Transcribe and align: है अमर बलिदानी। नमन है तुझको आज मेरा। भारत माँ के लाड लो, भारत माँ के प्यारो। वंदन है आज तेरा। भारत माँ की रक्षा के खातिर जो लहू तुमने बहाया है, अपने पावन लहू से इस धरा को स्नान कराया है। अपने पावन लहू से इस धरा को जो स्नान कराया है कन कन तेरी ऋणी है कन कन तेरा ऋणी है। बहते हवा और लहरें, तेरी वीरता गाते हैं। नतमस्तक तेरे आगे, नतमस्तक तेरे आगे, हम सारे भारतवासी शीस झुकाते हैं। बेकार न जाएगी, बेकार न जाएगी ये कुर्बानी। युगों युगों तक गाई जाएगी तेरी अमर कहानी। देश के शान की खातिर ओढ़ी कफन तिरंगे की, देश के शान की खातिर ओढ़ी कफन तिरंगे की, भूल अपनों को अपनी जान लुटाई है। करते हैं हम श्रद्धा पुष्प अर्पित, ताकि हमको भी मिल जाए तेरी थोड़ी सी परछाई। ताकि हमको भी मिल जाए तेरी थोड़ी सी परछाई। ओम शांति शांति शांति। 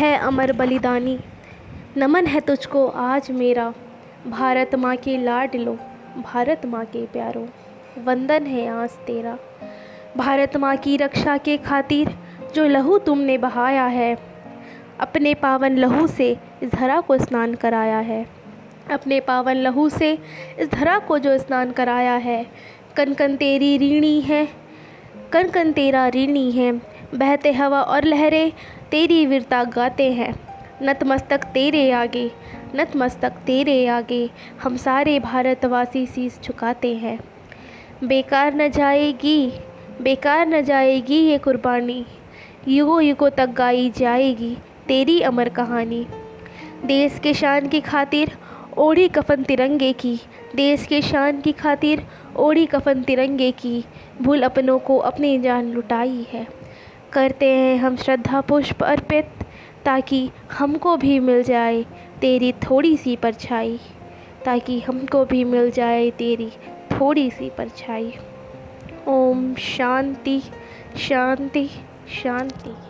है 0.00 0.18
अमर 0.18 0.52
बलिदानी। 0.52 1.18
नमन 1.96 2.26
है 2.26 2.40
तुझको 2.40 2.86
आज 2.88 3.30
मेरा। 3.30 3.72
भारत 4.26 4.74
माँ 4.74 4.94
के 4.96 5.16
लाड 5.18 5.56
लो, 5.56 5.76
भारत 6.16 6.64
माँ 6.66 6.84
के 6.84 7.04
प्यारो। 7.06 7.46
वंदन 8.04 8.46
है 8.46 8.66
आज 8.68 8.90
तेरा। 9.06 9.36
भारत 10.16 10.56
माँ 10.56 10.76
की 10.76 10.96
रक्षा 10.96 11.36
के 11.36 11.56
खातिर 11.56 12.14
जो 12.54 12.66
लहू 12.66 12.98
तुमने 12.98 13.38
बहाया 13.38 13.84
है, 13.86 14.16
अपने 15.00 15.34
पावन 15.34 15.76
लहू 15.76 16.06
से 16.06 16.36
इस 16.62 16.70
धरा 16.70 17.00
को 17.00 17.18
स्नान 17.18 17.54
कराया 17.54 17.98
है। 17.98 18.26
अपने 18.90 19.20
पावन 19.20 19.56
लहू 19.56 19.88
से 19.88 20.18
इस 20.58 20.70
धरा 20.70 20.98
को 20.98 21.18
जो 21.18 21.38
स्नान 21.38 21.72
कराया 21.72 22.14
है 22.14 22.46
कन 22.96 23.14
कन 23.14 23.36
तेरी 23.36 23.76
ऋणी 23.78 24.20
है 24.20 24.46
कन 25.32 25.48
कन 25.48 25.72
तेरा 25.72 26.08
ऋणी 26.08 26.50
है। 26.50 26.72
बहते 27.14 27.52
हवा 27.52 27.82
और 27.82 28.04
लहरें, 28.04 28.52
तेरी 28.90 29.26
वीरता 29.26 29.64
गाते 29.64 30.12
हैं। 30.12 30.34
नतमस्तक 30.82 31.44
तेरे 31.44 31.90
आगे, 31.90 32.30
नतमस्तक 32.74 33.30
तेरे 33.30 33.86
आगे, 33.86 34.30
हम 34.62 34.76
सारे 34.76 35.20
भारतवासी 35.20 36.06
शीस 36.06 36.40
झुकाते 36.42 36.94
हैं। 36.94 37.20
बेकार 38.04 38.54
न 38.54 38.70
जाएगी, 38.70 39.52
बेकार 40.02 40.48
न 40.48 40.62
जाएगी 40.62 41.16
ये 41.16 41.38
कुर्बानी। 41.38 42.06
युगों 42.68 43.02
युगों 43.02 43.30
तक 43.30 43.46
गाई 43.46 43.92
जाएगी 43.96 44.56
तेरी 44.88 45.20
अमर 45.20 45.48
कहानी। 45.48 46.06
देश 46.84 47.18
के 47.22 47.34
शान 47.34 47.68
की 47.68 47.80
खातिर 47.80 48.32
ओढ़ी 48.78 49.08
कफन 49.08 49.42
तिरंगे 49.42 49.92
की, 49.92 50.20
देश 50.56 50.86
के 50.86 51.02
शान 51.02 51.40
की 51.40 51.52
खातिर 51.52 52.06
ओढ़ी 52.36 52.66
कफन 52.66 53.02
तिरंगे 53.02 53.50
की, 53.50 53.84
भूल 54.22 54.42
अपनों 54.42 54.78
को 54.78 54.96
अपनी 54.96 55.38
जान 55.38 55.70
लुटाई 55.70 56.26
है। 56.32 56.60
करते 57.12 57.46
हैं 57.46 57.76
हम 57.76 57.96
श्रद्धा 57.96 58.40
पुष्प 58.40 58.82
अर्पित, 58.82 59.26
ताकि 59.84 60.30
हमको 60.58 60.96
भी 60.96 61.18
मिल 61.18 61.42
जाए 61.42 61.82
तेरी 62.20 62.52
थोड़ी 62.52 62.96
सी 62.96 63.16
परछाई। 63.16 63.80
ताकि 64.44 64.80
हमको 64.80 65.24
भी 65.24 65.44
मिल 65.44 65.70
जाए 65.70 66.10
तेरी 66.10 66.50
थोड़ी 66.92 67.30
सी 67.30 67.50
परछाई। 67.50 68.14
ओम 69.08 69.54
शांति 69.54 70.40
शांति 70.96 71.68
शांति। 72.22 72.89